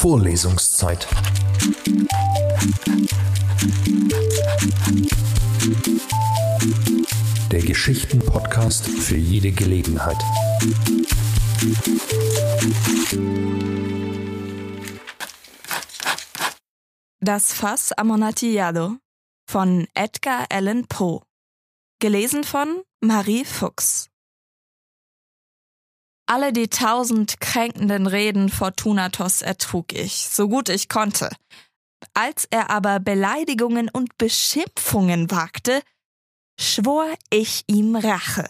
Vorlesungszeit. 0.00 1.06
Der 7.50 7.60
Geschichten-Podcast 7.60 8.86
für 8.86 9.18
jede 9.18 9.52
Gelegenheit. 9.52 10.16
Das 17.20 17.52
Fass 17.52 17.92
Amontillado 17.92 18.96
von 19.46 19.86
Edgar 19.92 20.46
Allan 20.48 20.86
Poe. 20.86 21.20
Gelesen 21.98 22.44
von 22.44 22.80
Marie 23.02 23.44
Fuchs. 23.44 24.09
Alle 26.30 26.52
die 26.52 26.68
tausend 26.68 27.40
kränkenden 27.40 28.06
Reden 28.06 28.50
Fortunatos 28.50 29.42
ertrug 29.42 29.92
ich, 29.92 30.28
so 30.28 30.48
gut 30.48 30.68
ich 30.68 30.88
konnte. 30.88 31.28
Als 32.14 32.46
er 32.52 32.70
aber 32.70 33.00
Beleidigungen 33.00 33.88
und 33.88 34.16
Beschimpfungen 34.16 35.32
wagte, 35.32 35.82
schwor 36.56 37.06
ich 37.30 37.64
ihm 37.66 37.96
Rache. 37.96 38.48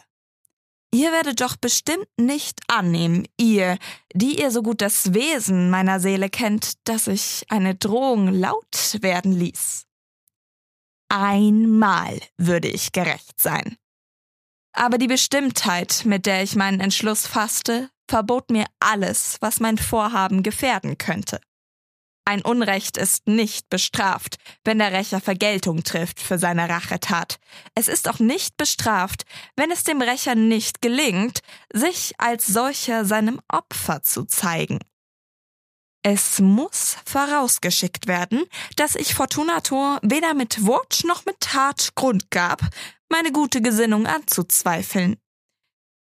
Ihr 0.93 1.11
werdet 1.11 1.41
doch 1.41 1.57
bestimmt 1.57 2.07
nicht 2.19 2.61
annehmen, 2.69 3.27
ihr, 3.39 3.79
die 4.13 4.39
ihr 4.39 4.51
so 4.51 4.61
gut 4.61 4.83
das 4.83 5.15
Wesen 5.15 5.71
meiner 5.71 6.01
Seele 6.01 6.29
kennt, 6.29 6.87
dass 6.87 7.07
ich 7.07 7.47
eine 7.49 7.77
Drohung 7.77 8.29
laut 8.29 8.99
werden 9.01 9.33
ließ. 9.33 9.87
Einmal 11.09 12.21
würde 12.37 12.69
ich 12.69 12.93
gerecht 12.93 13.41
sein. 13.41 13.79
Aber 14.73 14.99
die 14.99 15.09
Bestimmtheit, 15.09 16.03
mit 16.05 16.27
der 16.27 16.43
ich 16.43 16.55
meinen 16.57 16.81
Entschluss 16.81 17.27
fasste, 17.27 17.91
verbot 18.09 18.51
mir 18.51 18.67
alles, 18.79 19.37
was 19.41 19.61
mein 19.61 19.79
Vorhaben 19.79 20.43
gefährden 20.43 20.99
könnte. 20.99 21.41
Ein 22.25 22.43
Unrecht 22.43 22.97
ist 22.97 23.27
nicht 23.27 23.71
bestraft, 23.71 24.37
wenn 24.65 24.79
der 24.79 24.93
Rächer 24.93 25.21
Vergeltung 25.21 25.83
trifft 25.83 26.21
für 26.21 26.39
seine 26.39 26.69
Rachetat. 26.69 27.41
Es 27.75 27.89
ist 27.89 28.09
auch 28.09 28.21
nicht 28.21 28.57
bestraft, 28.57 29.25
wenn 29.57 29.73
es 29.73 29.83
dem 29.83 30.01
Rächer 30.01 30.37
nicht 30.37 30.81
gelingt, 30.81 31.41
sich 31.73 32.13
als 32.19 32.47
solcher 32.47 33.05
seinem 33.05 33.41
Opfer 33.49 34.03
zu 34.03 34.25
zeigen. 34.27 34.79
Es 36.03 36.39
muss 36.39 36.97
vorausgeschickt 37.05 38.07
werden, 38.07 38.45
dass 38.77 38.95
ich 38.95 39.15
Fortunato 39.15 39.99
weder 40.03 40.33
mit 40.35 40.65
Wort 40.65 41.03
noch 41.05 41.27
mit 41.27 41.41
Tat 41.41 41.91
Grund 41.95 42.31
gab, 42.31 42.63
meine 43.11 43.33
gute 43.33 43.61
Gesinnung 43.61 44.07
anzuzweifeln. 44.07 45.17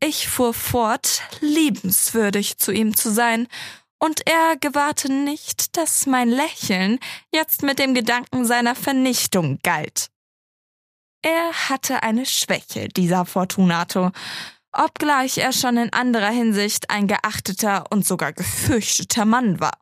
Ich 0.02 0.28
fuhr 0.28 0.54
fort, 0.54 1.22
liebenswürdig 1.40 2.58
zu 2.58 2.72
ihm 2.72 2.96
zu 2.96 3.10
sein, 3.10 3.48
und 4.02 4.26
er 4.26 4.56
gewahrte 4.56 5.12
nicht, 5.12 5.76
dass 5.76 6.06
mein 6.06 6.30
Lächeln 6.30 6.98
jetzt 7.34 7.62
mit 7.62 7.78
dem 7.78 7.92
Gedanken 7.92 8.46
seiner 8.46 8.74
Vernichtung 8.74 9.58
galt. 9.62 10.08
Er 11.22 11.52
hatte 11.68 12.02
eine 12.02 12.24
Schwäche, 12.24 12.88
dieser 12.88 13.26
Fortunato, 13.26 14.10
obgleich 14.72 15.36
er 15.36 15.52
schon 15.52 15.76
in 15.76 15.92
anderer 15.92 16.30
Hinsicht 16.30 16.88
ein 16.88 17.08
geachteter 17.08 17.84
und 17.90 18.06
sogar 18.06 18.32
gefürchteter 18.32 19.26
Mann 19.26 19.60
war. 19.60 19.78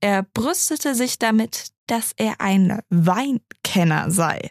Er 0.00 0.22
brüstete 0.22 0.94
sich 0.94 1.18
damit, 1.18 1.68
dass 1.86 2.12
er 2.16 2.40
ein 2.40 2.80
Weinkenner 2.88 4.10
sei. 4.10 4.50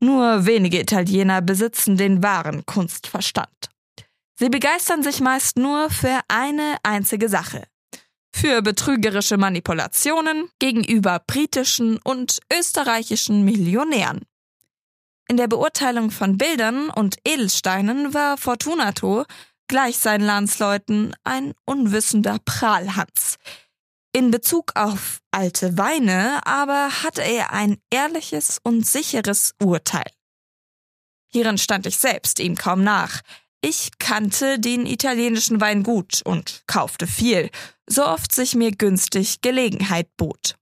Nur 0.00 0.46
wenige 0.46 0.80
Italiener 0.80 1.42
besitzen 1.42 1.96
den 1.96 2.22
wahren 2.22 2.64
Kunstverstand. 2.66 3.68
Sie 4.38 4.48
begeistern 4.48 5.02
sich 5.02 5.20
meist 5.20 5.56
nur 5.56 5.90
für 5.90 6.20
eine 6.28 6.76
einzige 6.84 7.28
Sache. 7.28 7.64
Für 8.32 8.62
betrügerische 8.62 9.36
Manipulationen 9.36 10.48
gegenüber 10.60 11.20
britischen 11.26 11.98
und 12.04 12.38
österreichischen 12.52 13.44
Millionären. 13.44 14.22
In 15.28 15.36
der 15.36 15.48
Beurteilung 15.48 16.10
von 16.12 16.38
Bildern 16.38 16.88
und 16.88 17.16
Edelsteinen 17.26 18.14
war 18.14 18.38
Fortunato, 18.38 19.24
gleich 19.66 19.98
seinen 19.98 20.24
Landsleuten, 20.24 21.14
ein 21.24 21.52
unwissender 21.66 22.38
Prahlhans, 22.44 23.38
in 24.12 24.30
Bezug 24.30 24.72
auf 24.74 25.20
alte 25.30 25.76
Weine 25.78 26.46
aber 26.46 27.02
hatte 27.02 27.22
er 27.22 27.52
ein 27.52 27.78
ehrliches 27.90 28.58
und 28.62 28.86
sicheres 28.86 29.54
Urteil. 29.62 30.10
Hierin 31.30 31.58
stand 31.58 31.86
ich 31.86 31.98
selbst 31.98 32.40
ihm 32.40 32.54
kaum 32.54 32.82
nach. 32.82 33.20
Ich 33.60 33.98
kannte 33.98 34.58
den 34.58 34.86
italienischen 34.86 35.60
Wein 35.60 35.82
gut 35.82 36.22
und 36.24 36.62
kaufte 36.66 37.06
viel, 37.06 37.50
so 37.86 38.06
oft 38.06 38.32
sich 38.32 38.54
mir 38.54 38.70
günstig 38.70 39.40
Gelegenheit 39.40 40.08
bot. 40.16 40.54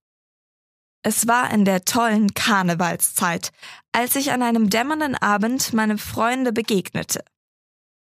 Es 1.03 1.29
war 1.29 1.53
in 1.53 1.65
der 1.65 1.85
tollen 1.85 2.35
Karnevalszeit, 2.35 3.53
als 3.93 4.17
ich 4.17 4.33
an 4.33 4.43
einem 4.43 4.71
dämmernden 4.71 5.15
Abend 5.15 5.73
meinem 5.73 5.99
Freunde 5.99 6.53
begegnete. 6.53 7.23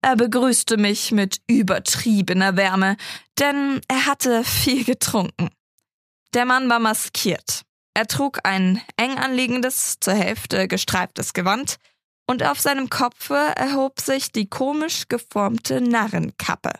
Er 0.00 0.16
begrüßte 0.16 0.76
mich 0.76 1.10
mit 1.12 1.40
übertriebener 1.48 2.56
Wärme, 2.56 2.96
denn 3.38 3.80
er 3.88 4.06
hatte 4.06 4.44
viel 4.44 4.84
getrunken. 4.84 5.50
Der 6.34 6.44
Mann 6.44 6.68
war 6.68 6.78
maskiert. 6.78 7.62
Er 7.94 8.06
trug 8.06 8.38
ein 8.44 8.80
eng 8.96 9.18
anliegendes, 9.18 9.96
zur 10.00 10.14
Hälfte 10.14 10.68
gestreiftes 10.68 11.32
Gewand, 11.32 11.76
und 12.26 12.44
auf 12.44 12.60
seinem 12.60 12.90
Kopfe 12.90 13.34
erhob 13.56 14.00
sich 14.00 14.30
die 14.30 14.48
komisch 14.48 15.08
geformte 15.08 15.80
Narrenkappe. 15.80 16.72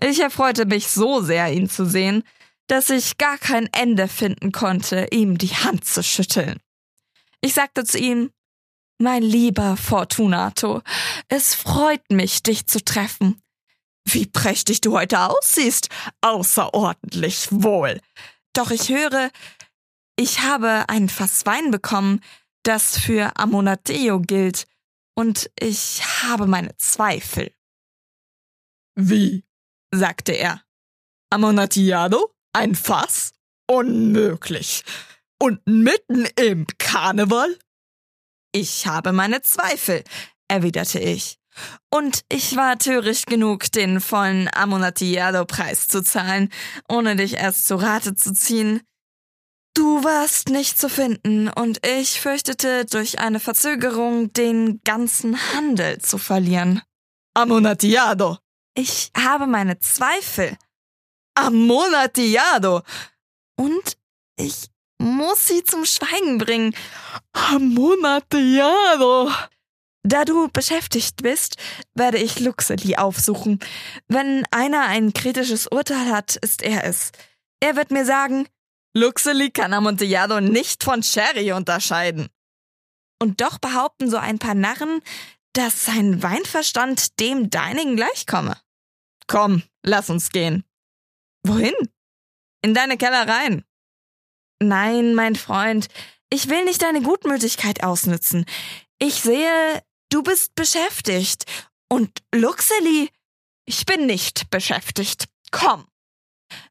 Ich 0.00 0.20
erfreute 0.20 0.64
mich 0.64 0.88
so 0.88 1.20
sehr, 1.20 1.52
ihn 1.52 1.68
zu 1.68 1.84
sehen, 1.84 2.22
dass 2.68 2.88
ich 2.88 3.18
gar 3.18 3.36
kein 3.36 3.68
Ende 3.72 4.08
finden 4.08 4.52
konnte, 4.52 5.08
ihm 5.10 5.36
die 5.36 5.48
Hand 5.48 5.84
zu 5.84 6.02
schütteln. 6.02 6.60
Ich 7.40 7.52
sagte 7.52 7.84
zu 7.84 7.98
ihm, 7.98 8.30
mein 9.00 9.22
lieber 9.22 9.76
Fortunato, 9.76 10.82
es 11.28 11.54
freut 11.54 12.10
mich, 12.10 12.42
dich 12.42 12.66
zu 12.66 12.84
treffen. 12.84 13.42
Wie 14.04 14.26
prächtig 14.26 14.80
du 14.80 14.96
heute 14.96 15.20
aussiehst. 15.20 15.88
Außerordentlich 16.20 17.48
wohl. 17.50 18.00
Doch 18.52 18.70
ich 18.70 18.88
höre, 18.88 19.30
ich 20.16 20.40
habe 20.40 20.84
ein 20.88 21.08
Fass 21.08 21.46
Wein 21.46 21.70
bekommen, 21.70 22.20
das 22.62 22.98
für 22.98 23.36
Amonateo 23.36 24.20
gilt, 24.20 24.66
und 25.14 25.50
ich 25.58 26.02
habe 26.22 26.46
meine 26.46 26.76
Zweifel. 26.76 27.52
Wie? 28.94 29.44
sagte 29.92 30.32
er. 30.32 30.62
Amonatiado? 31.30 32.32
Ein 32.52 32.74
Fass? 32.74 33.32
Unmöglich. 33.66 34.84
Und 35.38 35.66
mitten 35.66 36.26
im 36.36 36.66
Karneval? 36.78 37.56
Ich 38.52 38.86
habe 38.86 39.12
meine 39.12 39.42
Zweifel, 39.42 40.02
erwiderte 40.48 40.98
ich. 40.98 41.38
Und 41.90 42.22
ich 42.30 42.56
war 42.56 42.78
töricht 42.78 43.26
genug, 43.26 43.70
den 43.72 44.00
vollen 44.00 44.48
Amonatillado-Preis 44.52 45.88
zu 45.88 46.02
zahlen, 46.02 46.50
ohne 46.88 47.16
dich 47.16 47.34
erst 47.34 47.66
zu 47.66 47.76
Rate 47.76 48.14
zu 48.14 48.32
ziehen. 48.32 48.82
Du 49.74 50.02
warst 50.02 50.48
nicht 50.48 50.78
zu 50.78 50.88
finden, 50.88 51.48
und 51.48 51.86
ich 51.86 52.20
fürchtete, 52.20 52.86
durch 52.86 53.20
eine 53.20 53.40
Verzögerung 53.40 54.32
den 54.32 54.80
ganzen 54.84 55.38
Handel 55.54 56.00
zu 56.00 56.18
verlieren. 56.18 56.82
Amonatillado! 57.34 58.38
Ich 58.74 59.12
habe 59.16 59.46
meine 59.46 59.78
Zweifel. 59.78 60.56
Amonatillado! 61.34 62.82
Und 63.56 63.96
ich 64.36 64.70
muss 65.00 65.46
sie 65.46 65.64
zum 65.64 65.84
Schweigen 65.84 66.38
bringen. 66.38 66.74
Amonatillado! 67.32 69.32
Da 70.02 70.24
du 70.24 70.48
beschäftigt 70.48 71.22
bist, 71.22 71.56
werde 71.94 72.18
ich 72.18 72.40
Luxeli 72.40 72.96
aufsuchen. 72.96 73.58
Wenn 74.08 74.44
einer 74.50 74.86
ein 74.86 75.12
kritisches 75.12 75.66
Urteil 75.66 76.10
hat, 76.10 76.36
ist 76.36 76.62
er 76.62 76.84
es. 76.84 77.12
Er 77.60 77.76
wird 77.76 77.90
mir 77.90 78.06
sagen, 78.06 78.46
Luxeli 78.94 79.50
kann 79.50 79.72
Amontillado 79.72 80.40
nicht 80.40 80.84
von 80.84 81.02
Sherry 81.02 81.52
unterscheiden. 81.52 82.28
Und 83.22 83.40
doch 83.40 83.58
behaupten 83.58 84.10
so 84.10 84.16
ein 84.16 84.38
paar 84.38 84.54
Narren, 84.54 85.00
dass 85.52 85.84
sein 85.84 86.22
Weinverstand 86.22 87.20
dem 87.20 87.50
deinigen 87.50 87.96
gleichkomme. 87.96 88.56
Komm, 89.26 89.62
lass 89.82 90.10
uns 90.10 90.30
gehen. 90.30 90.64
Wohin? 91.42 91.74
In 92.62 92.74
deine 92.74 92.96
Kellereien. 92.96 93.64
Nein, 94.62 95.14
mein 95.14 95.36
Freund, 95.36 95.88
ich 96.30 96.48
will 96.48 96.64
nicht 96.64 96.82
deine 96.82 97.02
Gutmütigkeit 97.02 97.82
ausnützen. 97.82 98.44
Ich 98.98 99.14
sehe, 99.22 99.82
du 100.10 100.22
bist 100.22 100.54
beschäftigt. 100.54 101.44
Und 101.88 102.10
Luxeli, 102.34 103.10
ich 103.64 103.86
bin 103.86 104.06
nicht 104.06 104.50
beschäftigt. 104.50 105.24
Komm. 105.50 105.86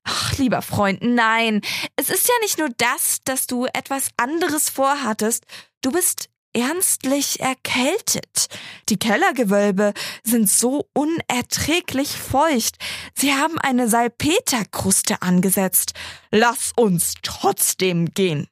Ach, 0.04 0.38
lieber 0.38 0.62
Freund, 0.62 1.02
nein. 1.02 1.62
Es 1.96 2.10
ist 2.10 2.28
ja 2.28 2.34
nicht 2.42 2.58
nur 2.58 2.70
das, 2.78 3.20
dass 3.24 3.48
du 3.48 3.66
etwas 3.66 4.10
anderes 4.18 4.70
vorhattest. 4.70 5.46
Du 5.82 5.92
bist 5.92 6.30
ernstlich 6.54 7.40
erkältet. 7.40 8.48
Die 8.90 8.98
Kellergewölbe 8.98 9.94
sind 10.24 10.50
so 10.50 10.88
unerträglich 10.94 12.10
feucht. 12.10 12.78
Sie 13.16 13.34
haben 13.34 13.60
eine 13.60 13.88
Salpeterkruste 13.88 15.22
angesetzt. 15.22 15.94
Lass 16.32 16.72
uns 16.76 17.16
trotzdem 17.22 18.14
gehen. 18.14 18.48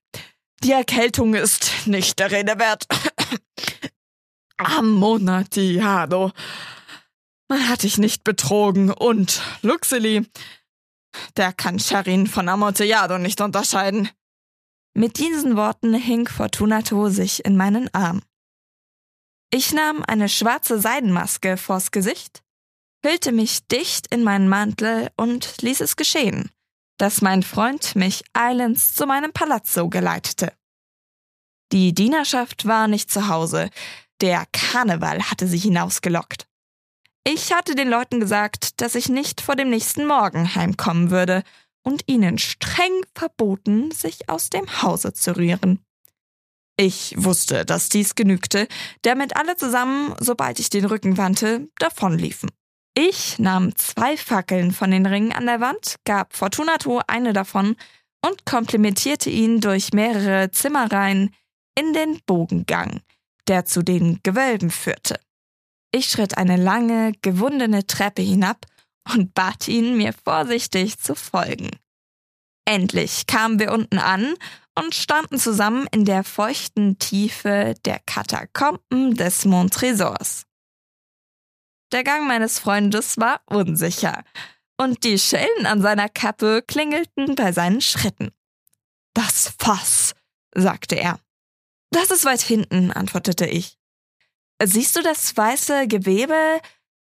Die 0.64 0.72
Erkältung 0.72 1.34
ist 1.34 1.72
nicht 1.86 2.20
der 2.20 2.32
Rede 2.32 2.58
wert. 2.60 2.88
Amonatiado. 4.58 6.32
Man 7.48 7.70
hat 7.70 7.84
dich 7.84 7.98
nicht 7.98 8.24
betrogen 8.24 8.92
und 8.92 9.42
Luxili, 9.62 10.26
der 11.38 11.54
kann 11.54 11.80
Charin 11.80 12.28
von 12.28 12.50
Amontillado 12.50 13.18
nicht 13.18 13.40
unterscheiden. 13.40 14.10
Mit 14.98 15.20
diesen 15.20 15.56
Worten 15.56 15.94
hing 15.94 16.28
Fortunato 16.28 17.10
sich 17.10 17.46
in 17.46 17.56
meinen 17.56 17.88
Arm. 17.94 18.24
Ich 19.52 19.72
nahm 19.72 20.04
eine 20.08 20.28
schwarze 20.28 20.80
Seidenmaske 20.80 21.58
vors 21.58 21.92
Gesicht, 21.92 22.42
hüllte 23.06 23.32
mich 23.32 23.68
dicht 23.68 24.08
in 24.12 24.24
meinen 24.24 24.50
Mantel 24.50 25.12
und 25.16 25.62
ließ 25.62 25.82
es 25.82 25.98
geschehen, 25.98 26.50
dass 26.98 27.22
mein 27.22 27.44
Freund 27.44 27.96
mich 27.96 28.24
eilends 28.34 28.96
zu 28.96 29.06
meinem 29.06 29.32
Palazzo 29.34 29.88
geleitete. 29.88 30.52
Die 31.72 31.94
Dienerschaft 31.94 32.66
war 32.66 32.88
nicht 32.88 33.12
zu 33.12 33.28
Hause, 33.28 33.70
der 34.20 34.48
Karneval 34.52 35.22
hatte 35.30 35.48
sie 35.48 35.60
hinausgelockt. 35.60 36.48
Ich 37.24 37.54
hatte 37.54 37.76
den 37.76 37.90
Leuten 37.90 38.20
gesagt, 38.20 38.82
dass 38.82 38.96
ich 38.96 39.10
nicht 39.10 39.42
vor 39.42 39.56
dem 39.56 39.70
nächsten 39.70 40.08
Morgen 40.08 40.56
heimkommen 40.56 41.12
würde 41.12 41.44
und 41.88 42.04
ihnen 42.08 42.38
streng 42.38 42.92
verboten, 43.16 43.92
sich 43.92 44.28
aus 44.28 44.50
dem 44.50 44.82
Hause 44.82 45.14
zu 45.14 45.38
rühren. 45.38 45.80
Ich 46.76 47.16
wusste, 47.16 47.64
dass 47.64 47.88
dies 47.88 48.14
genügte, 48.14 48.68
damit 49.04 49.38
alle 49.38 49.56
zusammen, 49.56 50.14
sobald 50.20 50.60
ich 50.60 50.70
den 50.70 50.84
Rücken 50.84 51.18
wandte, 51.18 51.70
davonliefen. 51.80 52.52
Ich 52.94 53.40
nahm 53.40 53.74
zwei 53.78 54.18
Fackeln 54.18 54.74
von 54.74 54.92
den 54.92 55.06
Ringen 55.06 55.32
an 55.32 55.46
der 55.46 55.62
Wand, 55.62 55.96
gab 56.04 56.36
Fortunato 56.36 57.00
eine 57.08 57.32
davon 57.32 57.78
und 58.22 58.46
komplimentierte 58.46 59.30
ihn 59.30 59.62
durch 59.62 59.94
mehrere 59.94 60.52
Zimmerreihen 60.52 61.34
in 61.80 61.94
den 61.94 62.20
Bogengang, 62.26 63.00
der 63.48 63.64
zu 63.64 63.82
den 63.82 64.20
Gewölben 64.24 64.72
führte. 64.72 65.22
Ich 65.94 66.10
schritt 66.10 66.38
eine 66.38 66.58
lange, 66.58 67.14
gewundene 67.22 67.88
Treppe 67.88 68.24
hinab 68.24 68.66
und 69.14 69.34
bat 69.34 69.68
ihn, 69.68 69.98
mir 69.98 70.14
vorsichtig 70.14 71.00
zu 71.00 71.16
folgen. 71.16 71.72
Endlich 72.66 73.28
kamen 73.28 73.60
wir 73.60 73.72
unten 73.72 73.98
an 73.98 74.36
und 74.76 74.94
standen 74.94 75.40
zusammen 75.40 75.88
in 75.92 76.06
der 76.06 76.24
feuchten 76.24 77.00
Tiefe 77.00 77.76
der 77.86 78.00
Katakomben 78.06 79.16
des 79.16 79.46
Montresors. 79.46 80.46
Der 81.92 82.04
Gang 82.04 82.28
meines 82.28 82.60
Freundes 82.60 83.18
war 83.18 83.42
unsicher, 83.46 84.24
und 84.78 85.04
die 85.04 85.18
Schellen 85.18 85.66
an 85.66 85.82
seiner 85.82 86.10
Kappe 86.10 86.62
klingelten 86.62 87.36
bei 87.36 87.52
seinen 87.52 87.82
Schritten. 87.82 88.32
Das 89.14 89.54
Fass, 89.58 90.14
sagte 90.54 90.96
er. 90.96 91.20
Das 91.92 92.12
ist 92.12 92.26
weit 92.26 92.42
hinten, 92.42 92.92
antwortete 92.92 93.48
ich. 93.48 93.78
Siehst 94.64 94.96
du 94.96 95.02
das 95.02 95.36
weiße 95.36 95.88
Gewebe, 95.88 96.60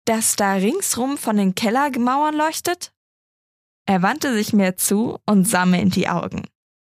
das 0.06 0.36
da 0.36 0.54
ringsrum 0.54 1.18
von 1.18 1.38
den 1.38 1.56
Kellergemauern 1.56 2.36
leuchtet? 2.36 2.94
Er 3.86 4.02
wandte 4.02 4.34
sich 4.34 4.54
mir 4.54 4.78
zu 4.78 5.20
und 5.26 5.46
sah 5.46 5.66
mir 5.66 5.82
in 5.82 5.90
die 5.90 6.08
Augen. 6.08 6.48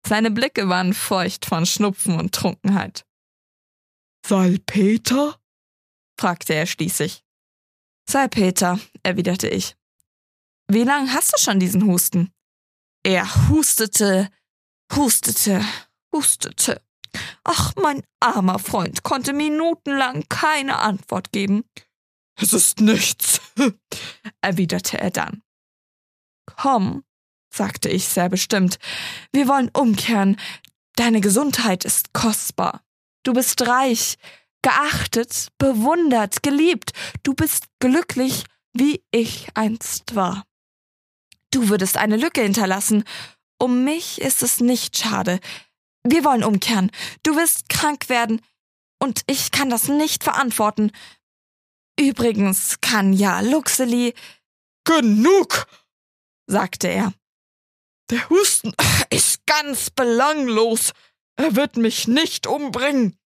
Seine 0.05 0.31
Blicke 0.31 0.67
waren 0.69 0.93
feucht 0.93 1.45
von 1.45 1.65
Schnupfen 1.65 2.19
und 2.19 2.35
Trunkenheit. 2.35 3.05
Salpeter? 4.25 5.39
fragte 6.19 6.53
er 6.53 6.65
schließlich. 6.65 7.23
Salpeter, 8.09 8.79
erwiderte 9.01 9.47
ich. 9.47 9.75
Wie 10.67 10.83
lang 10.83 11.13
hast 11.13 11.33
du 11.33 11.37
schon 11.41 11.59
diesen 11.59 11.85
Husten? 11.85 12.31
Er 13.03 13.49
hustete, 13.49 14.29
hustete, 14.93 15.63
hustete. 16.13 16.81
Ach, 17.43 17.73
mein 17.75 18.03
armer 18.19 18.59
Freund 18.59 19.03
konnte 19.03 19.33
minutenlang 19.33 20.23
keine 20.29 20.79
Antwort 20.79 21.31
geben. 21.31 21.63
Es 22.35 22.53
ist 22.53 22.81
nichts, 22.81 23.41
erwiderte 24.41 24.97
er 24.99 25.11
dann. 25.11 25.41
Komm, 26.45 27.03
sagte 27.53 27.89
ich 27.89 28.07
sehr 28.07 28.29
bestimmt, 28.29 28.79
wir 29.31 29.47
wollen 29.47 29.69
umkehren. 29.73 30.37
Deine 30.95 31.21
Gesundheit 31.21 31.85
ist 31.85 32.13
kostbar. 32.13 32.81
Du 33.23 33.33
bist 33.33 33.65
reich, 33.67 34.17
geachtet, 34.61 35.49
bewundert, 35.57 36.43
geliebt. 36.43 36.91
Du 37.23 37.33
bist 37.33 37.65
glücklich, 37.79 38.45
wie 38.73 39.03
ich 39.11 39.47
einst 39.53 40.15
war. 40.15 40.43
Du 41.51 41.69
würdest 41.69 41.97
eine 41.97 42.17
Lücke 42.17 42.41
hinterlassen. 42.41 43.03
Um 43.59 43.83
mich 43.83 44.19
ist 44.19 44.43
es 44.43 44.59
nicht 44.59 44.97
schade. 44.97 45.39
Wir 46.03 46.23
wollen 46.23 46.43
umkehren. 46.43 46.91
Du 47.21 47.35
wirst 47.35 47.69
krank 47.69 48.09
werden. 48.09 48.41
Und 48.99 49.21
ich 49.27 49.51
kann 49.51 49.69
das 49.69 49.87
nicht 49.87 50.23
verantworten. 50.23 50.91
Übrigens 51.99 52.81
kann 52.81 53.13
ja 53.13 53.41
Luxeli. 53.41 54.13
Genug! 54.85 55.67
sagte 56.47 56.87
er. 56.87 57.13
Der 58.09 58.29
Husten 58.29 58.73
ist 59.09 59.45
ganz 59.45 59.89
belanglos. 59.89 60.91
Er 61.35 61.55
wird 61.55 61.77
mich 61.77 62.07
nicht 62.07 62.47
umbringen. 62.47 63.17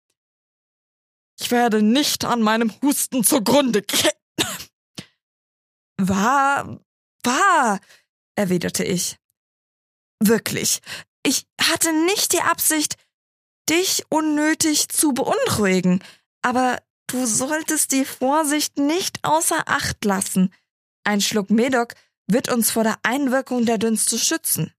Ich 1.39 1.51
werde 1.51 1.81
nicht 1.81 2.25
an 2.25 2.41
meinem 2.41 2.73
Husten 2.81 3.23
zugrunde 3.23 3.81
gehen. 3.81 4.11
Wahr, 5.99 6.79
wahr, 7.23 7.79
erwiderte 8.35 8.83
ich. 8.83 9.17
Wirklich, 10.19 10.79
ich 11.23 11.47
hatte 11.59 11.91
nicht 12.05 12.33
die 12.33 12.41
Absicht, 12.41 12.95
dich 13.69 14.03
unnötig 14.09 14.89
zu 14.89 15.13
beunruhigen, 15.13 16.03
aber 16.41 16.81
du 17.07 17.25
solltest 17.25 17.91
die 17.91 18.05
Vorsicht 18.05 18.77
nicht 18.77 19.19
außer 19.23 19.63
Acht 19.65 20.03
lassen. 20.05 20.53
Ein 21.03 21.21
Schluck 21.21 21.49
Medoc 21.49 21.93
wird 22.27 22.51
uns 22.51 22.71
vor 22.71 22.83
der 22.83 22.97
Einwirkung 23.03 23.65
der 23.65 23.77
Dünste 23.77 24.17
schützen. 24.17 24.73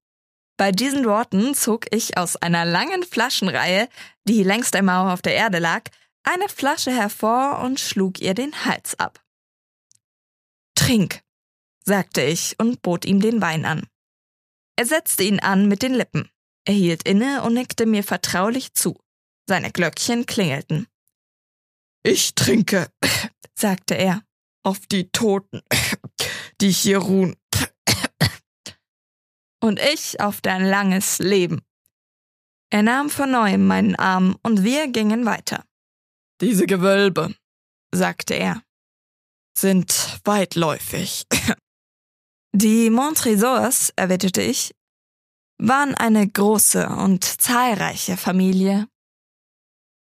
Bei 0.58 0.72
diesen 0.72 1.04
Worten 1.04 1.54
zog 1.54 1.86
ich 1.94 2.18
aus 2.18 2.36
einer 2.36 2.64
langen 2.64 3.04
Flaschenreihe, 3.04 3.88
die 4.24 4.42
längs 4.42 4.70
der 4.70 4.82
Mauer 4.82 5.12
auf 5.12 5.22
der 5.22 5.34
Erde 5.34 5.58
lag, 5.58 5.84
eine 6.24 6.48
Flasche 6.48 6.90
hervor 6.90 7.60
und 7.60 7.80
schlug 7.80 8.20
ihr 8.20 8.34
den 8.34 8.64
Hals 8.64 8.98
ab. 8.98 9.24
Trink, 10.74 11.22
sagte 11.84 12.22
ich 12.22 12.56
und 12.58 12.82
bot 12.82 13.04
ihm 13.04 13.20
den 13.20 13.40
Wein 13.40 13.64
an. 13.64 13.86
Er 14.76 14.84
setzte 14.84 15.22
ihn 15.22 15.40
an 15.40 15.68
mit 15.68 15.82
den 15.82 15.94
Lippen. 15.94 16.30
Er 16.64 16.74
hielt 16.74 17.04
inne 17.04 17.42
und 17.42 17.54
nickte 17.54 17.86
mir 17.86 18.04
vertraulich 18.04 18.74
zu. 18.74 19.00
Seine 19.46 19.72
Glöckchen 19.72 20.26
klingelten. 20.26 20.86
Ich 22.02 22.34
trinke, 22.34 22.90
sagte 23.54 23.94
er, 23.94 24.22
auf 24.62 24.86
die 24.86 25.10
Toten, 25.10 25.62
die 26.60 26.70
hier 26.70 26.98
ruhen. 26.98 27.36
Und 29.60 29.80
ich 29.80 30.20
auf 30.20 30.40
dein 30.40 30.64
langes 30.64 31.18
Leben. 31.18 31.62
Er 32.70 32.82
nahm 32.82 33.10
von 33.10 33.30
neuem 33.30 33.66
meinen 33.66 33.96
Arm 33.96 34.38
und 34.42 34.62
wir 34.62 34.88
gingen 34.88 35.24
weiter. 35.24 35.64
Diese 36.40 36.66
Gewölbe, 36.66 37.34
sagte 37.92 38.34
er, 38.34 38.62
sind 39.56 40.20
weitläufig. 40.24 41.26
Die 42.52 42.90
Montresors, 42.90 43.92
erwiderte 43.96 44.42
ich, 44.42 44.74
waren 45.58 45.94
eine 45.94 46.28
große 46.28 46.88
und 46.88 47.24
zahlreiche 47.24 48.16
Familie. 48.16 48.88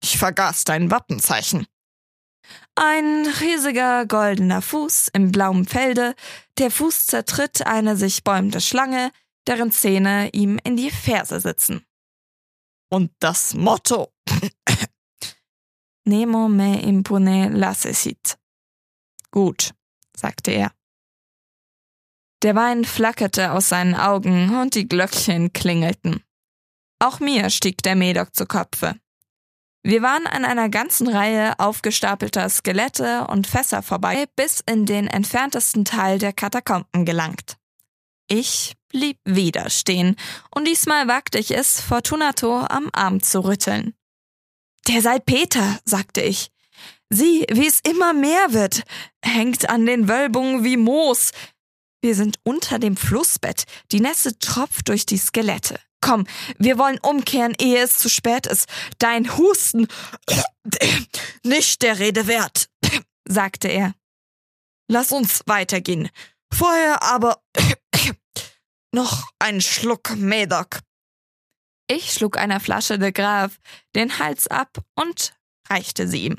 Ich 0.03 0.19
vergaß 0.19 0.65
dein 0.65 0.91
Wappenzeichen. 0.91 1.67
Ein 2.75 3.27
riesiger 3.41 4.07
goldener 4.07 4.63
Fuß 4.63 5.09
im 5.13 5.33
blauen 5.33 5.67
Felde, 5.67 6.15
der 6.59 6.71
Fuß 6.71 7.07
zertritt 7.07 7.67
eine 7.67 7.97
sich 7.97 8.25
bäumende 8.25 8.61
Schlange, 8.61 9.11
deren 9.47 9.71
Zähne 9.71 10.31
ihm 10.33 10.59
in 10.65 10.77
die 10.77 10.91
Ferse 10.91 11.41
sitzen. 11.41 11.85
Und 12.91 13.13
das 13.21 13.55
Motto. 13.55 14.13
Nemo 16.05 16.49
me 16.49 16.83
impune 16.83 17.49
lassesit. 17.49 18.39
Gut, 19.31 19.75
sagte 20.17 20.51
er. 20.51 20.73
Der 22.43 22.55
Wein 22.55 22.85
flackerte 22.85 23.53
aus 23.53 23.71
seinen 23.71 23.95
Augen 23.95 24.55
und 24.61 24.75
die 24.75 24.87
Glöckchen 24.87 25.53
klingelten. 25.53 26.23
Auch 26.99 27.21
mir 27.21 27.51
stieg 27.51 27.83
der 27.83 27.97
Medoc 27.97 28.35
zu 28.35 28.47
Kopfe. 28.47 28.97
Wir 29.87 30.01
waren 30.01 30.27
an 30.27 30.47
einer 30.47 30.71
ganzen 30.71 31.09
Reihe 31.09 31.59
aufgestapelter 31.59 32.49
Skelette 32.49 33.27
und 33.27 33.47
Fässer 33.47 33.83
vorbei, 33.83 34.25
bis 34.35 34.61
in 34.61 34.87
den 34.87 35.07
entferntesten 35.07 35.85
Teil 35.85 36.19
der 36.19 36.33
Katakomben 36.33 37.05
gelangt. 37.05 37.59
Ich 38.27 38.73
blieb 38.89 39.19
wieder 39.27 39.69
stehen, 39.69 40.17
und 40.55 40.67
diesmal 40.67 41.07
wagte 41.07 41.39
ich 41.39 41.51
es, 41.51 41.83
Fortunato 41.83 42.61
am 42.61 42.89
Arm 42.95 43.23
zu 43.23 43.45
rütteln. 43.45 43.93
Der 44.89 45.03
Salpeter, 45.03 45.79
sagte 45.85 46.23
ich. 46.23 46.51
Sieh, 47.11 47.45
wie 47.51 47.67
es 47.67 47.81
immer 47.81 48.15
mehr 48.15 48.55
wird, 48.55 48.85
hängt 49.23 49.69
an 49.69 49.85
den 49.85 50.09
Wölbungen 50.09 50.65
wie 50.65 50.79
Moos. 50.79 51.33
Wir 52.01 52.15
sind 52.15 52.39
unter 52.43 52.79
dem 52.79 52.97
Flussbett, 52.97 53.65
die 53.93 54.01
Nässe 54.01 54.39
tropft 54.39 54.89
durch 54.89 55.05
die 55.05 55.19
Skelette. 55.19 55.79
Komm, 56.05 56.27
wir 56.59 56.77
wollen 56.77 56.99
umkehren, 56.99 57.55
ehe 57.59 57.83
es 57.83 57.97
zu 57.97 58.11
spät 58.11 58.47
ist. 58.47 58.69
Dein 58.99 59.39
Husten 59.39 59.89
nicht 61.43 61.81
der 61.81 61.99
Rede 61.99 62.27
wert, 62.27 62.69
sagte 63.25 63.69
er. 63.69 63.95
Lass 64.87 65.13
uns 65.13 65.41
weitergehen. 65.47 66.11
Vorher 66.53 67.03
aber 67.03 67.43
noch 68.95 69.31
einen 69.39 69.63
Schluck 69.63 70.15
Medoc. 70.17 70.81
Ich 71.91 72.13
schlug 72.13 72.37
einer 72.37 72.61
Flasche 72.61 72.99
de 72.99 73.11
Grave 73.11 73.55
den 73.95 74.19
Hals 74.19 74.47
ab 74.47 74.77
und 74.95 75.35
reichte 75.71 76.07
sie 76.07 76.27
ihm. 76.27 76.37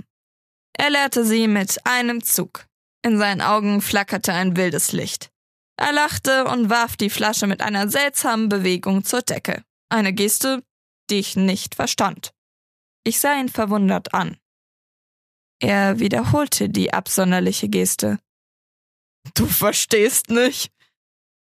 Er 0.74 0.92
leerte 0.92 1.26
sie 1.26 1.48
mit 1.48 1.84
einem 1.88 2.24
Zug. 2.24 2.68
In 3.04 3.18
seinen 3.18 3.42
Augen 3.42 3.82
flackerte 3.82 4.32
ein 4.32 4.58
wildes 4.58 4.92
Licht. 4.92 5.32
Er 5.78 5.92
lachte 5.92 6.46
und 6.46 6.70
warf 6.70 6.96
die 6.96 7.10
Flasche 7.10 7.48
mit 7.48 7.62
einer 7.62 7.90
seltsamen 7.90 8.50
Bewegung 8.50 9.04
zur 9.04 9.22
Decke. 9.22 9.64
Eine 9.90 10.14
Geste, 10.14 10.64
die 11.10 11.20
ich 11.20 11.36
nicht 11.36 11.76
verstand. 11.76 12.34
Ich 13.04 13.20
sah 13.20 13.40
ihn 13.40 13.50
verwundert 13.50 14.14
an. 14.14 14.38
Er 15.60 16.00
wiederholte 16.00 16.70
die 16.70 16.94
absonderliche 16.94 17.70
Geste. 17.70 18.20
Du 19.34 19.48
verstehst 19.48 20.30
nicht? 20.30 20.72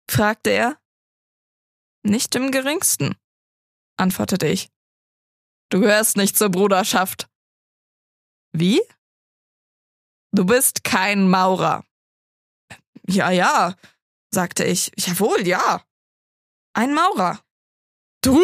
fragte 0.09 0.51
er. 0.51 0.81
Nicht 2.03 2.35
im 2.35 2.53
geringsten, 2.53 3.17
antwortete 3.97 4.47
ich. 4.47 4.71
Du 5.71 5.81
gehörst 5.81 6.17
nicht 6.17 6.37
zur 6.37 6.51
Bruderschaft. 6.51 7.29
Wie? 8.53 8.81
Du 10.33 10.45
bist 10.45 10.85
kein 10.85 11.29
Maurer. 11.29 11.85
Ja, 13.09 13.31
ja, 13.31 13.75
sagte 14.37 14.65
ich. 14.65 14.93
Jawohl, 14.99 15.49
ja. 15.49 15.83
Ein 16.75 16.93
Maurer. 16.93 17.41
Du? 18.21 18.39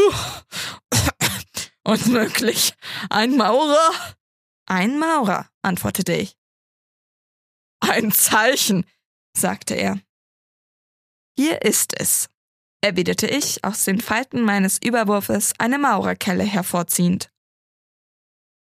Unmöglich. 1.85 2.73
Ein 3.11 3.37
Maurer? 3.37 3.91
Ein 4.65 4.99
Maurer, 4.99 5.51
antwortete 5.61 6.15
ich. 6.15 6.35
Ein 7.81 8.11
Zeichen, 8.11 8.87
sagte 9.37 9.75
er. 9.75 10.01
Hier 11.37 11.61
ist 11.61 11.93
es, 12.01 12.29
erwiderte 12.81 13.27
ich, 13.27 13.63
aus 13.63 13.85
den 13.85 14.01
Falten 14.01 14.41
meines 14.41 14.79
Überwurfes 14.83 15.53
eine 15.59 15.79
Maurerkelle 15.79 16.45
hervorziehend. 16.45 17.31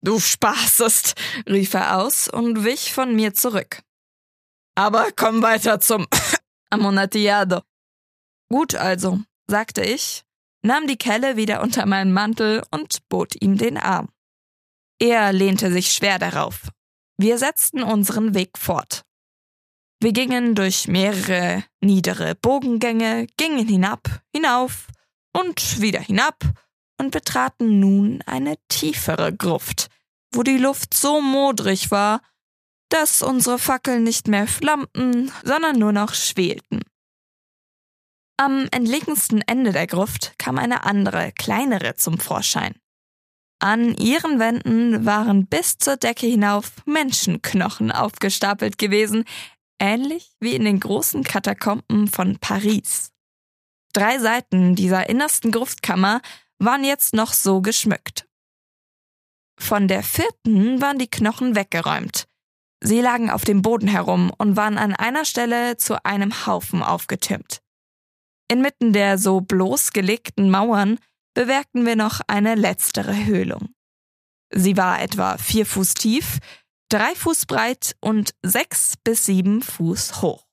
Du 0.01 0.21
spaßest, 0.21 1.15
rief 1.49 1.75
er 1.75 1.97
aus 1.99 2.29
und 2.29 2.63
wich 2.63 2.93
von 2.93 3.17
mir 3.17 3.35
zurück. 3.35 3.83
Aber 4.77 5.11
komm 5.17 5.43
weiter 5.43 5.81
zum 5.81 6.07
Amonatiado. 6.71 7.63
Gut 8.49 8.75
also, 8.75 9.21
sagte 9.47 9.83
ich, 9.83 10.25
nahm 10.63 10.87
die 10.87 10.99
Kelle 10.99 11.37
wieder 11.37 11.63
unter 11.63 11.87
meinen 11.87 12.13
Mantel 12.13 12.63
und 12.71 13.09
bot 13.09 13.35
ihm 13.41 13.57
den 13.57 13.77
Arm. 13.77 14.09
Er 14.99 15.33
lehnte 15.33 15.71
sich 15.71 15.93
schwer 15.93 16.19
darauf. 16.19 16.69
Wir 17.19 17.39
setzten 17.39 17.83
unseren 17.83 18.35
Weg 18.35 18.59
fort. 18.59 19.05
Wir 20.01 20.13
gingen 20.13 20.55
durch 20.55 20.89
mehrere 20.89 21.65
niedere 21.81 22.35
Bogengänge, 22.35 23.27
gingen 23.37 23.67
hinab, 23.67 24.21
hinauf 24.35 24.87
und 25.33 25.81
wieder 25.81 26.01
hinab 26.01 26.39
und 26.99 27.11
betraten 27.11 27.81
nun 27.81 28.23
eine 28.27 28.57
tiefere 28.69 29.35
Gruft, 29.35 29.89
wo 30.35 30.43
die 30.43 30.59
Luft 30.59 30.95
so 30.95 31.21
modrig 31.21 31.91
war, 31.91 32.21
dass 32.89 33.23
unsere 33.23 33.59
Fackeln 33.59 34.05
nicht 34.05 34.29
mehr 34.29 34.47
flammten, 34.47 35.33
sondern 35.45 35.79
nur 35.79 35.93
noch 35.93 36.15
schwelten. 36.15 36.83
Am 38.39 38.69
entlegensten 38.71 39.41
Ende 39.43 39.73
der 39.73 39.87
Gruft 39.87 40.39
kam 40.39 40.59
eine 40.59 40.85
andere, 40.85 41.33
kleinere 41.33 41.95
zum 41.97 42.19
Vorschein. 42.19 42.75
An 43.59 43.97
ihren 43.97 44.39
Wänden 44.39 45.07
waren 45.07 45.47
bis 45.47 45.79
zur 45.79 45.97
Decke 45.97 46.27
hinauf 46.27 46.73
Menschenknochen 46.85 47.91
aufgestapelt 47.91 48.77
gewesen, 48.77 49.25
ähnlich 49.79 50.37
wie 50.41 50.55
in 50.55 50.65
den 50.65 50.81
großen 50.81 51.25
Katakomben 51.25 52.09
von 52.09 52.39
Paris. 52.39 53.13
Drei 53.95 54.19
Seiten 54.19 54.75
dieser 54.75 55.09
innersten 55.09 55.53
Gruftkammer 55.53 56.21
waren 56.59 56.85
jetzt 56.85 57.15
noch 57.15 57.33
so 57.33 57.63
geschmückt. 57.63 58.29
Von 59.59 59.89
der 59.89 60.03
vierten 60.03 60.83
waren 60.83 60.99
die 60.99 61.09
Knochen 61.09 61.57
weggeräumt. 61.57 62.26
Sie 62.87 63.01
lagen 63.01 63.31
auf 63.31 63.45
dem 63.45 63.63
Boden 63.63 63.89
herum 63.89 64.31
und 64.39 64.55
waren 64.55 64.79
an 64.79 64.95
einer 64.95 65.25
Stelle 65.25 65.77
zu 65.77 66.05
einem 66.05 66.47
Haufen 66.47 66.85
aufgetürmt. 66.85 67.61
Inmitten 68.49 68.93
der 68.93 69.19
so 69.19 69.41
bloßgelegten 69.41 70.49
Mauern 70.51 71.01
bewerkten 71.35 71.85
wir 71.85 71.97
noch 71.97 72.21
eine 72.29 72.55
letztere 72.55 73.27
Höhlung. 73.27 73.71
Sie 74.55 74.77
war 74.77 75.03
etwa 75.03 75.37
vier 75.37 75.67
Fuß 75.67 75.95
tief, 75.95 76.39
drei 76.89 77.13
Fuß 77.17 77.47
breit 77.47 77.97
und 78.01 78.37
sechs 78.43 78.95
bis 79.03 79.27
sieben 79.27 79.63
Fuß 79.63 80.23
hoch. 80.23 80.47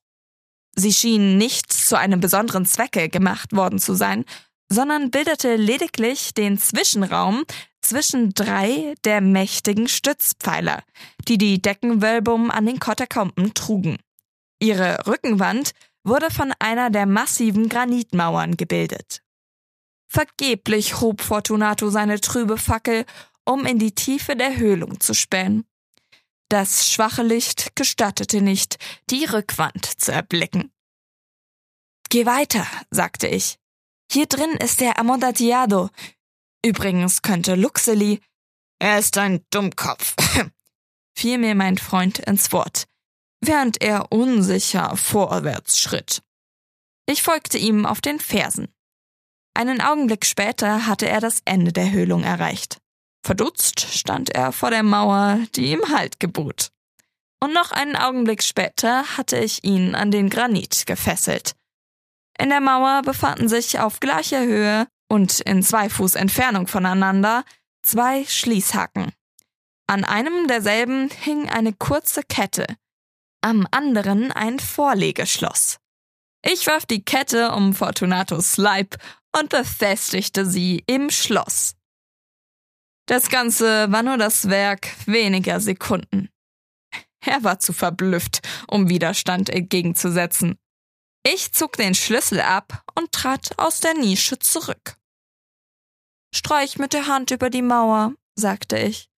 Sie 0.74 0.92
schien 0.92 1.38
nicht 1.38 1.72
zu 1.72 1.96
einem 1.96 2.18
besonderen 2.18 2.66
Zwecke 2.66 3.08
gemacht 3.08 3.52
worden 3.52 3.78
zu 3.78 3.94
sein, 3.94 4.24
sondern 4.70 5.10
bildete 5.10 5.56
lediglich 5.56 6.34
den 6.34 6.58
Zwischenraum 6.58 7.44
zwischen 7.80 8.32
drei 8.34 8.94
der 9.04 9.20
mächtigen 9.20 9.88
Stützpfeiler, 9.88 10.82
die 11.28 11.38
die 11.38 11.60
Deckenwölbung 11.60 12.50
an 12.50 12.66
den 12.66 12.78
Katakomben 12.78 13.54
trugen. 13.54 13.98
Ihre 14.60 15.06
Rückenwand 15.06 15.72
wurde 16.04 16.30
von 16.30 16.52
einer 16.58 16.90
der 16.90 17.06
massiven 17.06 17.68
Granitmauern 17.68 18.56
gebildet. 18.56 19.22
Vergeblich 20.08 21.00
hob 21.00 21.20
Fortunato 21.20 21.90
seine 21.90 22.20
trübe 22.20 22.56
Fackel, 22.56 23.04
um 23.44 23.66
in 23.66 23.78
die 23.78 23.94
Tiefe 23.94 24.36
der 24.36 24.56
Höhlung 24.56 25.00
zu 25.00 25.14
spähen. 25.14 25.66
Das 26.48 26.90
schwache 26.90 27.22
Licht 27.22 27.74
gestattete 27.74 28.40
nicht, 28.40 28.78
die 29.10 29.24
Rückwand 29.24 30.00
zu 30.00 30.12
erblicken. 30.12 30.72
Geh 32.10 32.26
weiter, 32.26 32.66
sagte 32.90 33.26
ich. 33.26 33.58
Hier 34.14 34.26
drin 34.26 34.52
ist 34.52 34.80
der 34.80 35.00
Amontillado. 35.00 35.90
Übrigens 36.64 37.22
könnte 37.22 37.56
Luxeli. 37.56 38.20
Er 38.78 39.00
ist 39.00 39.18
ein 39.18 39.44
Dummkopf, 39.50 40.14
fiel 41.18 41.38
mir 41.38 41.56
mein 41.56 41.78
Freund 41.78 42.20
ins 42.20 42.52
Wort, 42.52 42.84
während 43.40 43.82
er 43.82 44.12
unsicher 44.12 44.96
vorwärts 44.96 45.80
schritt. 45.80 46.22
Ich 47.06 47.24
folgte 47.24 47.58
ihm 47.58 47.86
auf 47.86 48.00
den 48.00 48.20
Fersen. 48.20 48.68
Einen 49.52 49.80
Augenblick 49.80 50.26
später 50.26 50.86
hatte 50.86 51.08
er 51.08 51.20
das 51.20 51.42
Ende 51.44 51.72
der 51.72 51.90
Höhlung 51.90 52.22
erreicht. 52.22 52.78
Verdutzt 53.26 53.80
stand 53.80 54.30
er 54.30 54.52
vor 54.52 54.70
der 54.70 54.84
Mauer, 54.84 55.40
die 55.56 55.72
ihm 55.72 55.82
Halt 55.88 56.20
gebot. 56.20 56.68
Und 57.42 57.52
noch 57.52 57.72
einen 57.72 57.96
Augenblick 57.96 58.44
später 58.44 59.16
hatte 59.16 59.38
ich 59.40 59.64
ihn 59.64 59.96
an 59.96 60.12
den 60.12 60.30
Granit 60.30 60.86
gefesselt. 60.86 61.56
In 62.38 62.48
der 62.48 62.60
Mauer 62.60 63.02
befanden 63.02 63.48
sich 63.48 63.78
auf 63.78 64.00
gleicher 64.00 64.44
Höhe 64.44 64.86
und 65.08 65.40
in 65.40 65.62
zwei 65.62 65.88
Fuß 65.88 66.14
Entfernung 66.16 66.66
voneinander 66.66 67.44
zwei 67.82 68.24
Schließhaken. 68.24 69.12
An 69.86 70.04
einem 70.04 70.48
derselben 70.48 71.10
hing 71.10 71.48
eine 71.48 71.72
kurze 71.72 72.22
Kette, 72.22 72.66
am 73.42 73.68
anderen 73.70 74.32
ein 74.32 74.58
Vorlegeschloss. 74.58 75.78
Ich 76.42 76.66
warf 76.66 76.86
die 76.86 77.04
Kette 77.04 77.52
um 77.52 77.74
Fortunatos 77.74 78.56
Leib 78.56 78.96
und 79.38 79.50
befestigte 79.50 80.46
sie 80.46 80.82
im 80.86 81.10
Schloss. 81.10 81.74
Das 83.06 83.28
Ganze 83.28 83.92
war 83.92 84.02
nur 84.02 84.16
das 84.16 84.48
Werk 84.48 84.88
weniger 85.06 85.60
Sekunden. 85.60 86.30
Er 87.20 87.42
war 87.44 87.58
zu 87.58 87.72
verblüfft, 87.72 88.40
um 88.68 88.88
Widerstand 88.88 89.50
entgegenzusetzen. 89.50 90.58
Ich 91.26 91.52
zog 91.52 91.76
den 91.76 91.94
Schlüssel 91.94 92.40
ab 92.40 92.84
und 92.94 93.12
trat 93.12 93.58
aus 93.58 93.80
der 93.80 93.94
Nische 93.94 94.38
zurück. 94.38 94.98
Streich 96.34 96.78
mit 96.78 96.92
der 96.92 97.06
Hand 97.06 97.30
über 97.30 97.48
die 97.48 97.62
Mauer, 97.62 98.12
sagte 98.36 98.78
ich. 98.78 99.08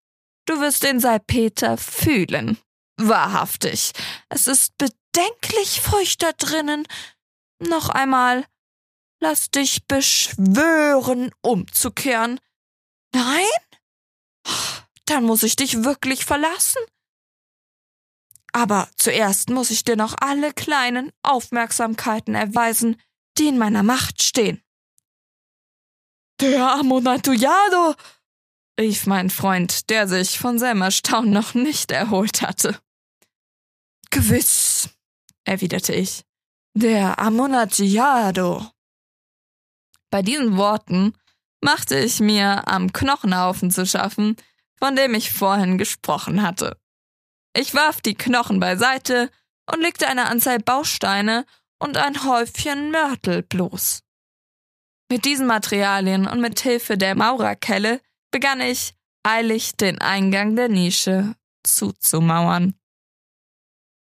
Du 0.46 0.60
wirst 0.60 0.84
den 0.84 1.00
Salpeter 1.00 1.76
fühlen. 1.76 2.58
Wahrhaftig. 2.96 3.92
Es 4.28 4.46
ist 4.46 4.78
bedenklich 4.78 5.80
feucht 5.80 6.22
da 6.22 6.32
drinnen. 6.32 6.86
Noch 7.58 7.88
einmal. 7.88 8.46
Lass 9.20 9.50
dich 9.50 9.86
beschwören, 9.86 11.32
umzukehren. 11.40 12.38
Nein? 13.12 13.44
Dann 15.06 15.24
muss 15.24 15.42
ich 15.42 15.56
dich 15.56 15.84
wirklich 15.84 16.24
verlassen. 16.24 16.82
Aber 18.56 18.88
zuerst 18.96 19.50
muss 19.50 19.70
ich 19.70 19.84
dir 19.84 19.96
noch 19.96 20.14
alle 20.18 20.50
kleinen 20.54 21.12
Aufmerksamkeiten 21.22 22.34
erweisen, 22.34 22.96
die 23.36 23.48
in 23.48 23.58
meiner 23.58 23.82
Macht 23.82 24.22
stehen. 24.22 24.62
Der 26.40 26.72
Amonatoyado! 26.72 27.94
rief 28.80 29.06
mein 29.06 29.28
Freund, 29.28 29.90
der 29.90 30.08
sich 30.08 30.38
von 30.38 30.58
seinem 30.58 30.80
Erstaunen 30.80 31.32
noch 31.32 31.52
nicht 31.52 31.90
erholt 31.90 32.40
hatte. 32.40 32.80
Gewiss, 34.08 34.88
erwiderte 35.44 35.92
ich. 35.92 36.24
Der 36.72 37.18
Amonagiado. 37.18 38.70
Bei 40.08 40.22
diesen 40.22 40.56
Worten 40.56 41.12
machte 41.60 41.98
ich 41.98 42.20
mir 42.20 42.66
am 42.68 42.90
Knochenhaufen 42.90 43.70
zu 43.70 43.84
schaffen, 43.84 44.34
von 44.78 44.96
dem 44.96 45.12
ich 45.12 45.30
vorhin 45.30 45.76
gesprochen 45.76 46.40
hatte. 46.40 46.80
Ich 47.58 47.74
warf 47.74 48.02
die 48.02 48.14
Knochen 48.14 48.60
beiseite 48.60 49.30
und 49.72 49.80
legte 49.80 50.06
eine 50.08 50.26
Anzahl 50.26 50.58
Bausteine 50.58 51.46
und 51.78 51.96
ein 51.96 52.22
Häufchen 52.24 52.90
Mörtel 52.90 53.42
bloß. 53.42 54.02
Mit 55.10 55.24
diesen 55.24 55.46
Materialien 55.46 56.26
und 56.26 56.42
mit 56.42 56.60
Hilfe 56.60 56.98
der 56.98 57.14
Maurerkelle 57.14 58.02
begann 58.30 58.60
ich 58.60 58.94
eilig 59.22 59.74
den 59.74 59.98
Eingang 60.02 60.54
der 60.54 60.68
Nische 60.68 61.34
zuzumauern. 61.62 62.74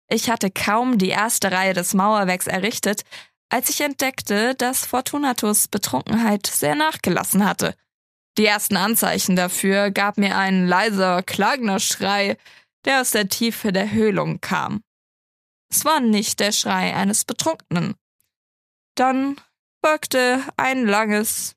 Ich 0.09 0.31
hatte 0.31 0.49
kaum 0.49 0.97
die 0.97 1.09
erste 1.09 1.51
Reihe 1.51 1.73
des 1.73 1.93
Mauerwerks 1.93 2.47
errichtet, 2.47 3.03
als 3.49 3.69
ich 3.69 3.81
entdeckte, 3.81 4.55
dass 4.55 4.85
Fortunatus 4.85 5.67
Betrunkenheit 5.67 6.47
sehr 6.47 6.73
nachgelassen 6.73 7.45
hatte. 7.45 7.75
Die 8.39 8.47
ersten 8.47 8.77
Anzeichen 8.77 9.35
dafür 9.35 9.91
gab 9.91 10.17
mir 10.17 10.37
ein 10.37 10.67
leiser, 10.67 11.21
klagender 11.21 11.79
Schrei, 11.79 12.37
der 12.85 13.01
aus 13.01 13.11
der 13.11 13.29
Tiefe 13.29 13.71
der 13.71 13.91
Höhlung 13.91 14.41
kam. 14.41 14.83
Es 15.69 15.85
war 15.85 15.99
nicht 15.99 16.39
der 16.39 16.51
Schrei 16.51 16.95
eines 16.95 17.25
Betrunkenen. 17.25 17.95
Dann 18.95 19.39
folgte 19.83 20.43
ein 20.57 20.85
langes, 20.85 21.55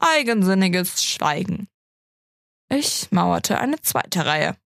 eigensinniges 0.00 1.04
Schweigen. 1.04 1.68
Ich 2.70 3.10
mauerte 3.10 3.58
eine 3.58 3.80
zweite 3.80 4.26
Reihe 4.26 4.56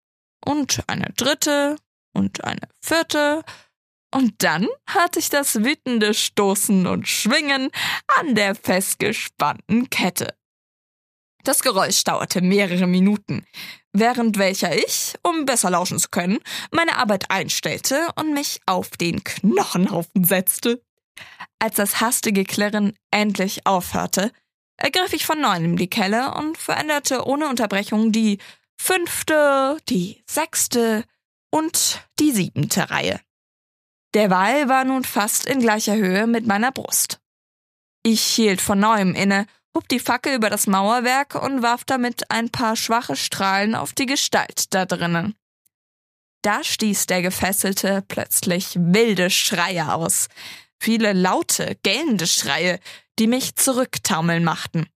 und 0.44 0.82
eine 0.88 1.12
dritte 1.16 1.76
und 2.12 2.44
eine 2.44 2.68
vierte, 2.80 3.44
und 4.14 4.42
dann 4.42 4.68
hatte 4.86 5.18
ich 5.18 5.30
das 5.30 5.64
wütende 5.64 6.12
Stoßen 6.12 6.86
und 6.86 7.08
Schwingen 7.08 7.70
an 8.18 8.34
der 8.34 8.54
festgespannten 8.54 9.88
Kette. 9.88 10.34
Das 11.44 11.62
Geräusch 11.62 12.04
dauerte 12.04 12.40
mehrere 12.40 12.86
Minuten, 12.86 13.44
während 13.92 14.38
welcher 14.38 14.76
ich, 14.76 15.14
um 15.22 15.44
besser 15.44 15.70
lauschen 15.70 15.98
zu 15.98 16.08
können, 16.08 16.38
meine 16.70 16.96
Arbeit 16.96 17.30
einstellte 17.30 18.08
und 18.14 18.32
mich 18.32 18.60
auf 18.66 18.90
den 18.90 19.24
Knochenhaufen 19.24 20.24
setzte. 20.24 20.82
Als 21.58 21.76
das 21.76 22.00
hastige 22.00 22.44
Klirren 22.44 22.96
endlich 23.10 23.66
aufhörte, 23.66 24.30
ergriff 24.76 25.12
ich 25.12 25.26
von 25.26 25.40
neuem 25.40 25.76
die 25.76 25.90
Kelle 25.90 26.34
und 26.34 26.58
veränderte 26.58 27.26
ohne 27.26 27.48
Unterbrechung 27.48 28.12
die 28.12 28.38
fünfte, 28.80 29.78
die 29.88 30.22
sechste 30.28 31.04
und 31.50 32.08
die 32.20 32.30
siebente 32.30 32.90
Reihe. 32.90 33.20
Der 34.14 34.30
Wall 34.30 34.68
war 34.68 34.84
nun 34.84 35.04
fast 35.04 35.46
in 35.46 35.60
gleicher 35.60 35.96
Höhe 35.96 36.26
mit 36.26 36.46
meiner 36.46 36.70
Brust. 36.70 37.20
Ich 38.02 38.22
hielt 38.22 38.60
von 38.60 38.78
neuem 38.78 39.14
inne 39.14 39.46
hob 39.74 39.88
die 39.88 40.00
Fackel 40.00 40.34
über 40.34 40.50
das 40.50 40.66
Mauerwerk 40.66 41.34
und 41.34 41.62
warf 41.62 41.84
damit 41.84 42.30
ein 42.30 42.50
paar 42.50 42.76
schwache 42.76 43.16
Strahlen 43.16 43.74
auf 43.74 43.92
die 43.92 44.06
Gestalt 44.06 44.72
da 44.74 44.84
drinnen. 44.84 45.36
Da 46.42 46.64
stieß 46.64 47.06
der 47.06 47.22
Gefesselte 47.22 48.04
plötzlich 48.06 48.74
wilde 48.76 49.30
Schreie 49.30 49.94
aus, 49.94 50.28
viele 50.80 51.12
laute, 51.12 51.78
gellende 51.82 52.26
Schreie, 52.26 52.80
die 53.18 53.28
mich 53.28 53.54
zurücktaumeln 53.54 54.42
machten. 54.42 54.88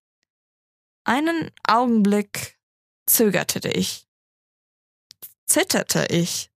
Einen 1.04 1.52
Augenblick 1.66 2.59
zögerte 3.06 3.68
ich, 3.68 4.09
zitterte 5.47 6.06
ich. 6.11 6.50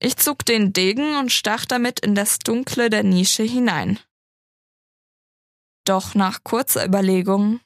Ich 0.00 0.16
zog 0.16 0.46
den 0.46 0.72
Degen 0.72 1.16
und 1.16 1.32
stach 1.32 1.66
damit 1.66 2.00
in 2.00 2.14
das 2.14 2.38
Dunkle 2.38 2.88
der 2.88 3.02
Nische 3.02 3.42
hinein. 3.42 3.98
Doch 5.88 6.14
nach 6.14 6.44
kurzer 6.44 6.84
Überlegung 6.84 7.60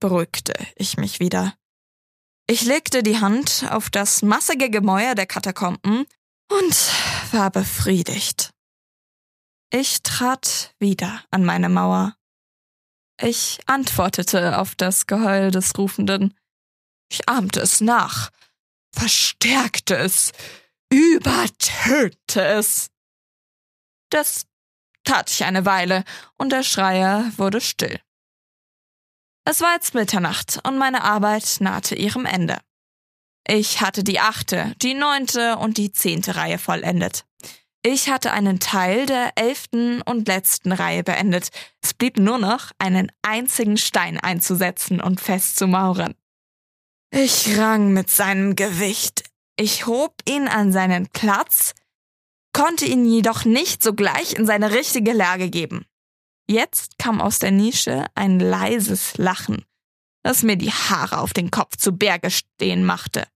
beruhigte 0.00 0.52
ich 0.74 0.96
mich 0.96 1.20
wieder. 1.20 1.54
Ich 2.48 2.64
legte 2.64 3.04
die 3.04 3.20
Hand 3.20 3.66
auf 3.70 3.88
das 3.88 4.22
massige 4.22 4.68
Gemäuer 4.68 5.14
der 5.14 5.26
Katakomben 5.26 6.04
und 6.50 6.92
war 7.30 7.52
befriedigt. 7.52 8.52
Ich 9.70 10.02
trat 10.02 10.74
wieder 10.80 11.22
an 11.30 11.44
meine 11.44 11.68
Mauer. 11.68 12.16
Ich 13.22 13.60
antwortete 13.66 14.58
auf 14.58 14.74
das 14.74 15.06
Geheul 15.06 15.52
des 15.52 15.78
Rufenden. 15.78 16.36
Ich 17.08 17.28
ahmte 17.28 17.60
es 17.60 17.80
nach, 17.80 18.30
verstärkte 18.92 19.96
es, 19.96 20.32
übertönte 20.90 22.44
es. 22.44 22.90
Das 24.10 24.47
tat 25.08 25.30
ich 25.30 25.44
eine 25.44 25.64
Weile, 25.64 26.04
und 26.36 26.52
der 26.52 26.62
Schreier 26.62 27.32
wurde 27.36 27.60
still. 27.60 27.98
Es 29.44 29.62
war 29.62 29.72
jetzt 29.72 29.94
Mitternacht, 29.94 30.60
und 30.64 30.76
meine 30.76 31.02
Arbeit 31.02 31.56
nahte 31.60 31.94
ihrem 31.94 32.26
Ende. 32.26 32.58
Ich 33.46 33.80
hatte 33.80 34.04
die 34.04 34.20
achte, 34.20 34.74
die 34.82 34.92
neunte 34.92 35.56
und 35.56 35.78
die 35.78 35.92
zehnte 35.92 36.36
Reihe 36.36 36.58
vollendet. 36.58 37.24
Ich 37.82 38.10
hatte 38.10 38.32
einen 38.32 38.60
Teil 38.60 39.06
der 39.06 39.32
elften 39.36 40.02
und 40.02 40.28
letzten 40.28 40.72
Reihe 40.72 41.02
beendet. 41.02 41.48
Es 41.82 41.94
blieb 41.94 42.18
nur 42.18 42.36
noch, 42.36 42.72
einen 42.78 43.10
einzigen 43.22 43.78
Stein 43.78 44.20
einzusetzen 44.20 45.00
und 45.00 45.22
festzumauern. 45.22 46.14
Ich 47.10 47.56
rang 47.56 47.94
mit 47.94 48.10
seinem 48.10 48.56
Gewicht. 48.56 49.22
Ich 49.56 49.86
hob 49.86 50.16
ihn 50.28 50.48
an 50.48 50.70
seinen 50.70 51.08
Platz, 51.08 51.72
konnte 52.58 52.86
ihn 52.86 53.04
jedoch 53.04 53.44
nicht 53.44 53.84
sogleich 53.84 54.32
in 54.32 54.44
seine 54.44 54.72
richtige 54.72 55.12
Lage 55.12 55.48
geben. 55.48 55.86
Jetzt 56.48 56.98
kam 56.98 57.20
aus 57.20 57.38
der 57.38 57.52
Nische 57.52 58.06
ein 58.16 58.40
leises 58.40 59.16
Lachen, 59.16 59.64
das 60.24 60.42
mir 60.42 60.56
die 60.56 60.72
Haare 60.72 61.18
auf 61.18 61.32
den 61.32 61.52
Kopf 61.52 61.76
zu 61.76 61.92
Berge 61.92 62.32
stehen 62.32 62.84
machte. 62.84 63.28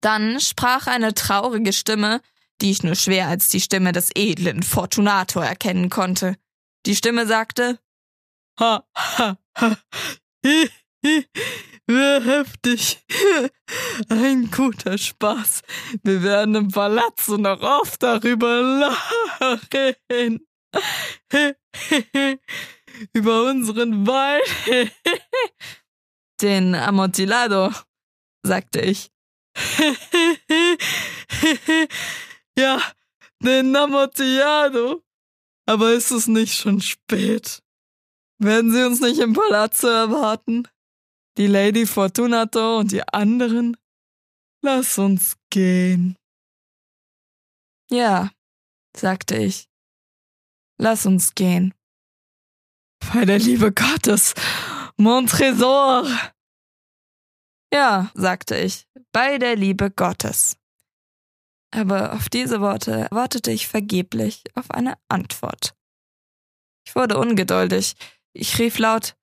Dann 0.00 0.38
sprach 0.38 0.86
eine 0.86 1.12
traurige 1.12 1.72
Stimme, 1.72 2.20
die 2.60 2.70
ich 2.70 2.84
nur 2.84 2.94
schwer 2.94 3.26
als 3.26 3.48
die 3.48 3.60
Stimme 3.60 3.90
des 3.90 4.10
edlen 4.14 4.62
Fortunato 4.62 5.40
erkennen 5.40 5.90
konnte. 5.90 6.36
Die 6.86 6.94
Stimme 6.94 7.26
sagte, 7.26 7.80
Ha, 8.60 8.84
ha, 8.94 9.38
ha, 9.56 9.76
hi, 10.44 10.70
hi, 11.04 11.26
heftig. 11.98 13.04
Ein 14.08 14.50
guter 14.50 14.98
Spaß. 14.98 15.62
Wir 16.02 16.22
werden 16.22 16.54
im 16.54 16.68
Palazzo 16.68 17.36
noch 17.36 17.60
oft 17.60 18.02
darüber 18.02 18.60
lachen. 18.62 20.46
Über 23.12 23.44
unseren 23.44 24.06
Wein. 24.06 24.42
Den 26.40 26.74
Amontillado, 26.74 27.72
sagte 28.42 28.80
ich. 28.80 29.10
ja, 32.58 32.82
den 33.40 33.76
Amontillado. 33.76 35.02
Aber 35.66 35.92
ist 35.92 36.10
es 36.10 36.26
nicht 36.26 36.54
schon 36.54 36.80
spät? 36.80 37.62
Werden 38.38 38.72
Sie 38.72 38.84
uns 38.84 39.00
nicht 39.00 39.20
im 39.20 39.34
Palazzo 39.34 39.86
erwarten? 39.86 40.66
Die 41.38 41.46
Lady 41.46 41.86
Fortunato 41.86 42.78
und 42.78 42.92
die 42.92 43.06
anderen? 43.08 43.76
Lass 44.62 44.98
uns 44.98 45.36
gehen. 45.50 46.16
Ja, 47.90 48.30
sagte 48.96 49.36
ich. 49.36 49.68
Lass 50.78 51.06
uns 51.06 51.34
gehen. 51.34 51.74
Bei 53.12 53.24
der 53.24 53.38
Liebe 53.38 53.72
Gottes, 53.72 54.34
mon 54.96 55.26
Tresor. 55.26 56.06
Ja, 57.72 58.10
sagte 58.14 58.56
ich, 58.56 58.86
bei 59.12 59.38
der 59.38 59.56
Liebe 59.56 59.90
Gottes. 59.90 60.56
Aber 61.74 62.12
auf 62.12 62.28
diese 62.28 62.60
Worte 62.60 63.08
wartete 63.10 63.50
ich 63.50 63.66
vergeblich 63.66 64.44
auf 64.54 64.70
eine 64.70 64.98
Antwort. 65.08 65.74
Ich 66.86 66.94
wurde 66.94 67.18
ungeduldig. 67.18 67.94
Ich 68.34 68.58
rief 68.58 68.78
laut 68.78 69.16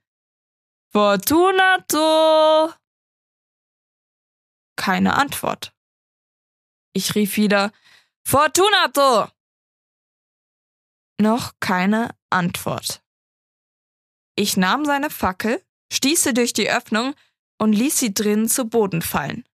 Fortunato! 0.92 2.74
Keine 4.76 5.14
Antwort. 5.14 5.72
Ich 6.94 7.14
rief 7.14 7.38
wieder 7.38 7.72
Fortunato! 8.26 9.32
Noch 11.22 11.54
keine 11.60 12.16
Antwort. 12.32 13.04
Ich 14.36 14.58
nahm 14.58 14.84
seine 14.84 15.12
Fackel, 15.12 15.64
stieße 15.94 16.34
durch 16.34 16.54
die 16.54 16.72
Öffnung 16.72 17.14
und 17.60 17.74
ließ 17.74 18.00
sie 18.00 18.14
drin 18.16 18.50
zu 18.50 18.66
Boden 18.66 19.04
fallen. 19.04 19.48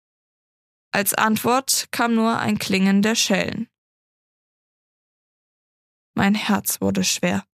Als 0.90 1.14
Antwort 1.14 1.88
kam 1.92 2.14
nur 2.14 2.38
ein 2.40 2.58
Klingen 2.58 3.00
der 3.00 3.14
Schellen. 3.14 3.70
Mein 6.14 6.34
Herz 6.34 6.82
wurde 6.82 7.04
schwer 7.04 7.46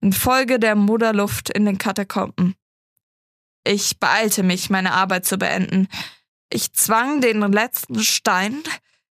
infolge 0.00 0.58
der 0.58 0.74
Moderluft 0.74 1.50
in 1.50 1.64
den 1.64 1.78
Katakomben. 1.78 2.54
Ich 3.68 4.00
beeilte 4.00 4.42
mich, 4.44 4.70
meine 4.70 4.94
Arbeit 4.94 5.26
zu 5.26 5.36
beenden. 5.36 5.88
Ich 6.48 6.72
zwang 6.72 7.20
den 7.20 7.42
letzten 7.52 8.02
Stein 8.02 8.62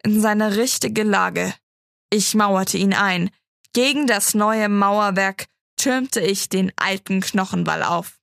in 0.03 0.21
seine 0.21 0.57
richtige 0.57 1.01
Lage. 1.01 1.55
Ich 2.11 2.35
mauerte 2.35 2.77
ihn 2.77 2.93
ein. 2.93 3.31
Gegen 3.73 4.05
das 4.05 4.35
neue 4.35 4.69
Mauerwerk 4.69 5.47
türmte 5.75 6.21
ich 6.21 6.49
den 6.49 6.71
alten 6.75 7.21
Knochenwall 7.21 7.81
auf. 7.81 8.19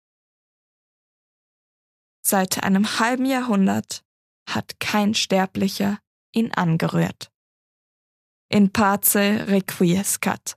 Seit 2.23 2.63
einem 2.63 3.01
halben 3.01 3.25
Jahrhundert 3.25 4.05
hat 4.49 4.79
kein 4.79 5.17
Sterblicher 5.17 5.99
ihn 6.31 6.53
angerührt. 6.53 7.33
In 8.51 8.71
pace 8.71 9.17
requiescat. 9.17 10.57